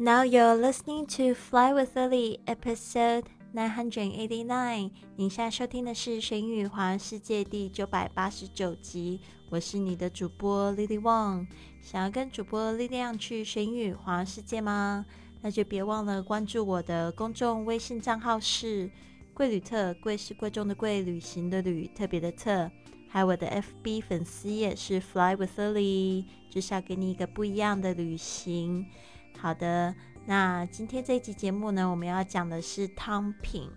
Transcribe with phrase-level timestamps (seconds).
[0.00, 4.92] Now you're listening to Fly with Lily, episode nine hundred eighty nine。
[5.16, 9.20] 您现在收听的是《神语环世界》第九百八十九集。
[9.50, 11.48] 我是你的主播 Lily Wang。
[11.82, 15.04] 想要跟主播力量去神语环世界吗？
[15.40, 18.88] 那就别忘了关注我的公众微信账号是
[19.34, 22.70] “贵旅特”，贵是贵重的贵，旅行的旅，特别的特。
[23.08, 23.48] 还有我的
[23.82, 28.86] FB 粉丝页是 Fly with Lily，就是要给你一个不一样的旅行。
[29.40, 29.94] 好的，
[30.26, 33.70] 那今天这一集节目呢，我们要讲的是汤品，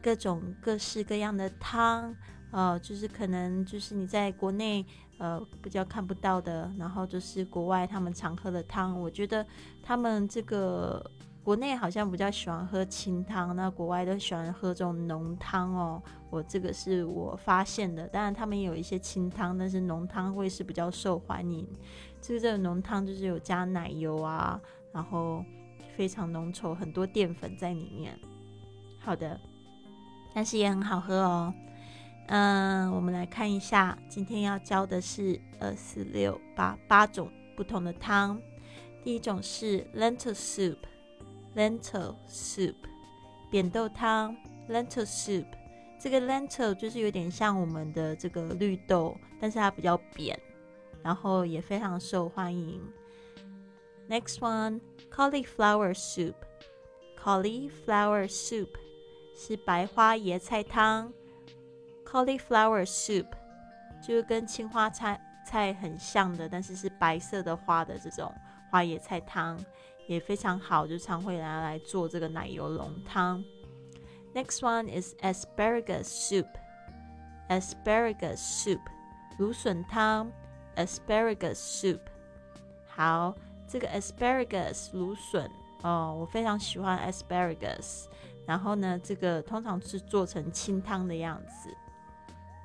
[0.00, 2.14] 各种各式各样的汤，
[2.52, 4.86] 呃，就是可能就是你在国内
[5.18, 8.98] 呃比较看不到的，然后就是国外他们常喝的汤。
[8.98, 9.44] 我觉得
[9.82, 11.04] 他们这个
[11.42, 16.00] 国内好像比较喜欢喝清汤，那国外都喜欢喝这种浓汤哦。
[16.30, 21.68] 我这个是我发现的，当然他们有一些清汤，但是浓汤会是比较受欢迎。
[22.20, 24.60] 就是这个浓汤就是有加奶油啊。
[24.92, 25.44] 然后
[25.96, 28.18] 非常浓稠，很多淀粉在里面。
[29.00, 29.40] 好的，
[30.34, 31.54] 但是也很好喝哦。
[32.28, 38.40] 嗯，我们来看一下，今天要教的是二四六八八种不同的汤。
[39.02, 42.76] 第一种是 lentil soup，lentil soup，
[43.50, 44.36] 扁豆汤
[44.68, 45.46] ，lentil soup。
[45.98, 50.38] 这个 lentil 就是有点像我们的这个绿豆，但是它比较扁，
[51.02, 52.80] 然后也非常受欢迎。
[54.11, 54.79] Next one,
[55.11, 56.35] cauliflower soup.
[57.21, 58.69] Cauliflower soup
[59.35, 61.13] 是白花椰菜汤。
[62.05, 63.27] Cauliflower soup
[64.01, 68.33] 就是跟青花菜菜很像的，但是是白色的花的这种
[68.71, 69.59] 花椰菜汤，
[70.07, 73.43] 也非常好，就常会拿来做这个奶油浓汤。
[74.33, 76.47] Next one is asparagus soup.
[77.49, 78.81] Asparagus soup
[79.37, 80.31] 芦笋汤。
[80.75, 81.99] Asparagus soup
[82.85, 83.35] 好。
[83.72, 88.04] 这个 asparagus 芦笋哦，我非常喜欢 asparagus。
[88.44, 91.74] 然后呢，这个通常是做成清汤的样子。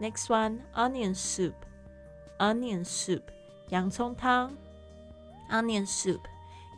[0.00, 3.22] Next one onion soup，onion soup
[3.68, 4.52] 洋葱汤。
[5.48, 6.22] Onion soup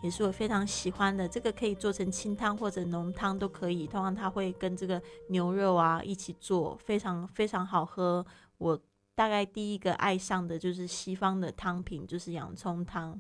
[0.03, 3.87] 也是我非常喜欢的，这个可以做成清汤或者浓汤都可以。
[3.87, 5.01] 通常它会跟这个
[5.31, 8.27] 牛肉啊一起做，非常非常好喝。
[8.59, 8.79] 我
[9.15, 13.19] 大概第一个爱上的就是西方的汤品，就是洋葱汤。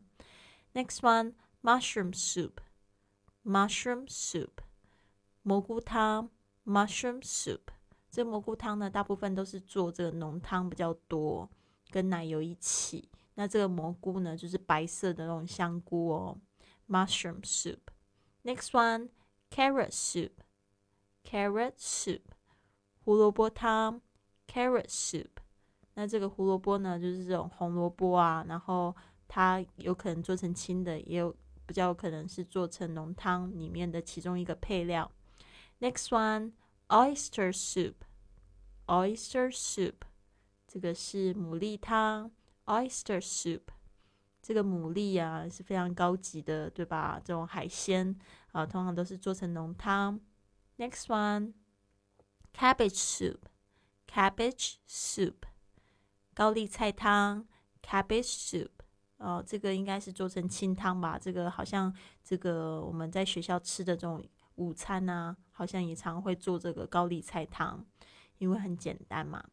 [0.74, 2.60] Next one, mushroom soup.
[3.44, 4.58] Mushroom soup，
[5.42, 6.30] 蘑菇汤。
[6.66, 7.60] Mushroom soup，
[8.10, 11.50] 这蘑菇汤呢，大部分都是做这个浓汤比较多，
[11.88, 13.10] 跟奶油一起。
[13.36, 16.38] 那这个蘑菇呢，就是白色的那种香菇哦。
[16.86, 17.78] Mushroom soup.
[18.44, 19.08] Next one,
[19.50, 20.32] carrot soup.
[21.24, 22.20] Carrot soup，
[23.02, 24.02] 胡萝卜汤。
[24.46, 25.30] Carrot soup，
[25.94, 28.94] 那这个胡萝卜呢，就是这种红萝卜啊，然后。
[29.28, 35.12] 它有可能做成清的，也有比较有可能是做成浓汤里面的其中一个配料。
[35.80, 36.52] Next one,
[36.88, 37.94] oyster soup.
[38.86, 39.96] Oyster soup，
[40.66, 42.32] 这个是牡蛎汤。
[42.64, 43.62] Oyster soup，
[44.42, 47.20] 这个牡蛎啊是非常高级的，对吧？
[47.22, 48.18] 这种海鲜
[48.52, 50.18] 啊，通常都是做成浓汤。
[50.78, 51.52] Next one,
[52.54, 53.38] cabbage soup.
[54.10, 55.34] Cabbage soup，
[56.34, 57.46] 高丽菜汤。
[57.82, 58.70] Cabbage soup。
[59.18, 61.18] 哦，这个应该是做成清汤吧？
[61.18, 61.92] 这个好像
[62.22, 64.24] 这个我们在学校吃的这种
[64.54, 67.84] 午餐呢，好像也常会做这个高丽菜汤，
[68.38, 69.44] 因为很简单嘛。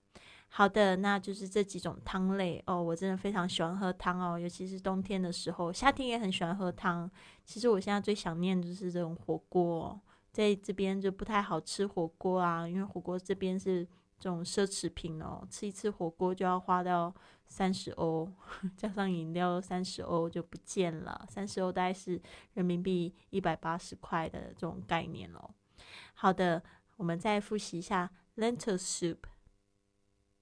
[0.47, 2.81] 好的，那就是这几种汤类哦。
[2.81, 7.09] 我真的非常喜欢喝汤哦，尤其是冬天的时候，夏天也很喜欢喝汤。
[7.43, 9.99] 其实我现在最想念就是这种火锅，
[10.31, 13.87] 在这边就不太好吃火锅啊，因为火锅这边是。
[14.25, 17.13] 这种奢侈品哦，吃一次火锅就要花到
[17.45, 18.27] 三十欧，
[18.75, 21.27] 加上饮料三十欧就不见了。
[21.29, 22.19] 三十欧大概是
[22.55, 25.51] 人民币一百八十块的这种概念哦。
[26.15, 26.63] 好的，
[26.97, 29.19] 我们再复习一下：lentil soup（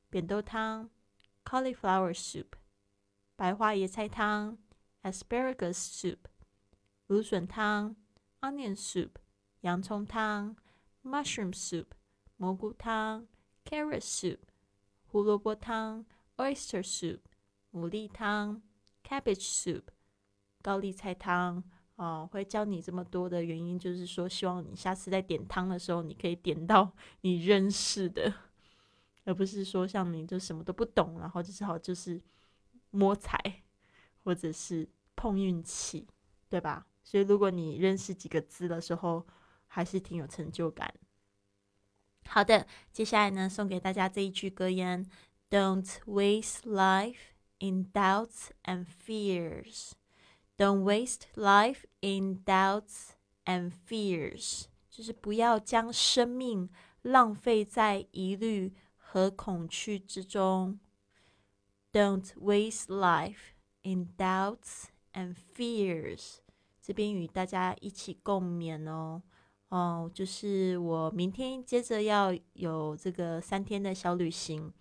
[0.09, 0.89] 扁豆汤）、
[1.43, 2.53] cauliflower soup（
[3.35, 4.57] 白花椰菜汤）、
[5.03, 6.19] asparagus soup（
[7.07, 7.97] 芦笋汤）、
[8.39, 9.09] onion soup（
[9.59, 10.55] 洋葱汤）、
[11.03, 11.87] mushroom soup（
[12.37, 13.27] 蘑菇汤）。
[13.65, 14.39] Carrot soup，
[15.07, 16.05] 胡萝卜汤
[16.37, 17.19] ；Oyster soup，
[17.71, 18.61] 牡蛎汤
[19.03, 19.83] ；Cabbage soup，
[20.61, 21.63] 高丽菜汤。
[21.95, 28.33] 哦，会教你这么多的原因，就是说希望你下次在点汤的时候，你可以点到你认识的，
[29.25, 32.19] 而不是说像你就什么都不懂，然后就只好就是
[32.89, 33.37] 摸彩
[34.23, 36.07] 或者是碰运气，
[36.49, 36.87] 对吧？
[37.03, 39.25] 所以如果你认识几个字的时候，
[39.67, 40.91] 还是挺有成就感。
[42.27, 45.05] 好的，接下来呢，送给大家这一句格言
[45.49, 47.17] ：Don't waste life
[47.59, 49.91] in doubts and fears.
[50.57, 53.11] Don't waste life in doubts
[53.45, 56.69] and fears，就是不要将生命
[57.01, 60.79] 浪费在疑虑和恐惧之中。
[61.91, 66.37] Don't waste life in doubts and fears。
[66.81, 69.23] 这边与大家一起共勉哦。
[69.73, 74.71] 哦，就是我明天接着要有这个三天的小旅行。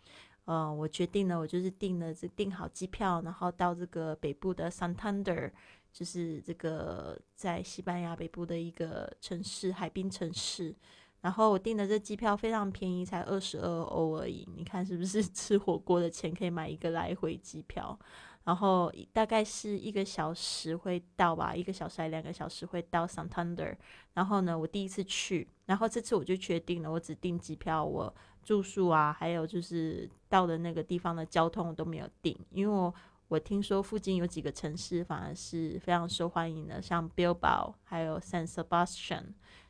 [0.44, 5.50] 呃，我决定了，我就是订了这订好机票，然后到这个北部的 Santander，
[5.90, 10.74] 就是这个在西班牙北部的一个城市，海滨城市。
[11.22, 14.46] 然后我订的这机票非常便宜，才二十二欧而已。
[14.54, 17.98] 你看是不是 吃火锅的钱可以买一个来回机票？
[18.44, 23.76] 然后大概是一个小时会到吧，一个小时还两个小时会到 Santander。
[24.14, 32.92] 然后呢，我第一次去，然后这次我就确定了，我只订机票，我住宿啊，还有就是到的那个地方的交通我都没有订，因为我
[33.28, 39.26] 我听说附近有几个城市反而是非常受欢迎的，像 Bilbao 还有 San Sebastian，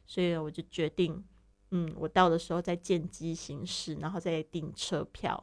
[0.07, 1.23] 所以我就决定。
[1.73, 5.43] 嗯，我到的时候再见机行事，然后再订车票。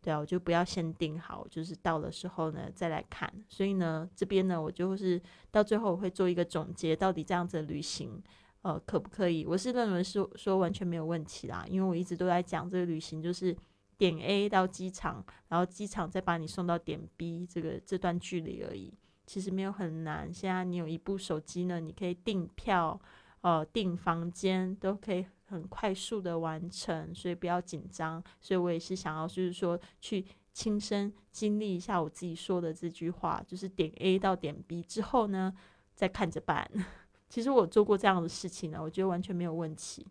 [0.00, 3.30] 对啊，我就不要先订好，就是到的时候呢再来看。
[3.48, 5.20] 所以呢，这边呢我就是
[5.50, 8.22] 到最后我会做一个总结，到底这样子旅行，
[8.62, 9.44] 呃，可不可以？
[9.44, 13.54] 我是认为是说完全没有问题啦，因为我一直都在讲这个旅行就是
[13.98, 18.94] 点 A 到机场，然后机场再把你送到点 B 这个这段距离而已，
[19.26, 20.32] 其实没有很难。
[20.32, 22.98] 现在你有一部手机呢，你可以订票，
[23.40, 25.26] 呃，订房间都可以。
[25.50, 28.22] 很快速的完成，所以不要紧张。
[28.38, 35.54] 所以我也是想要，就是说去亲身经历一下我自己说的这句话，就是点 A 到点 B 之后呢，
[35.94, 36.70] 再看着办。
[37.30, 40.06] 其实我做过这样的事情呢，我觉得完全没有问题。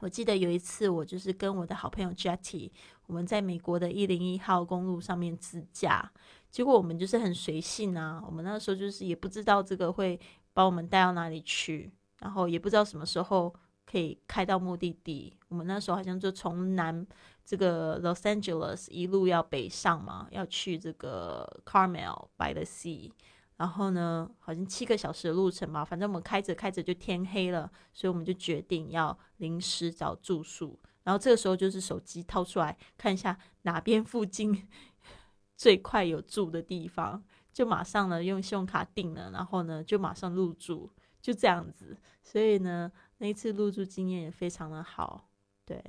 [0.00, 2.70] 我记得有一次，我就是跟我的好朋友 Jetty，
[3.06, 6.12] 我们在美国的一零一号公路上面自驾，
[6.50, 10.20] 结果我们就是很随性啊，我们那时候就是也不知道这个会
[10.52, 11.90] 把我们带到哪里去，
[12.20, 13.54] 然后也不知道什么时候。
[13.88, 15.32] 可以开到目的地。
[15.46, 17.06] 我们那时候好像就从南
[17.44, 23.12] 这个 Los Angeles 一路要北上嘛，要去这个 Carmel by the Sea。
[23.56, 30.76] 然后呢，好像七个小时的路程嘛，反正我们开着开着就天黑了，所以我们就决定要临时找住宿。
[31.04, 34.66] 然后这个时候就是手机掏出来看一下哪边附近
[35.56, 37.22] 最快有住的地方，
[37.52, 40.90] 就马上呢用信用卡订了，然后呢就马上入住，
[41.26, 41.96] 就这样子。
[42.22, 42.92] 所以呢。
[43.18, 45.30] 那一次入住经验也非常的好，
[45.64, 45.82] 对，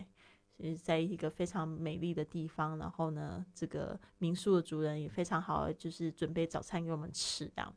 [0.61, 7.73] 是在一个非常美丽的地方，然后呢，这个民宿的主人也非常好，就是准备早餐给我们吃的，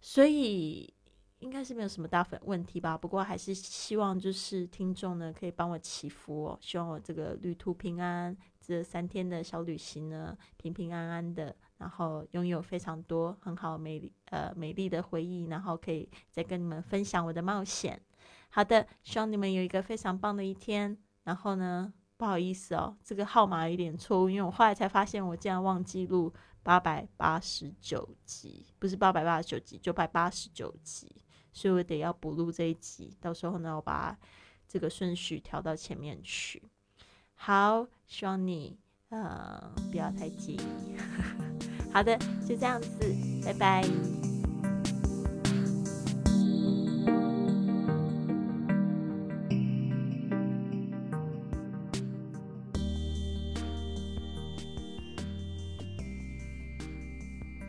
[0.00, 0.92] 所以
[1.38, 2.98] 应该是没有什么大问问题吧。
[2.98, 11.54] 不过还是希望就是听众呢可以帮我祈福哦，希望我这个旅途平安，这三天的小旅行呢平平安安的，
[11.84, 18.00] 然后拥有非常多很好美丽呃美丽的回忆，然后可以再跟你们分享我的冒险。
[18.48, 20.96] 好的，希望你们有一个非常棒的一天。
[21.24, 26.32] 然后呢，不好意思哦，这个号码有点错误，因为我后来才发现我竟然忘记录
[26.62, 31.14] 八百八十九集，不是八百八十九集，九百八十九集，
[31.52, 33.14] 所以我得要补录这一集。
[33.20, 34.18] 到时候呢，我把
[34.66, 36.62] 这个顺序调到前面去。
[37.34, 38.78] 好，希望你
[39.10, 40.60] 呃不要太介意。
[41.94, 44.23] 好的，就这样子，拜拜。